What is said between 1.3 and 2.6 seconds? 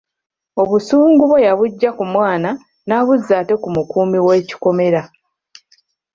yabuggya ku mwana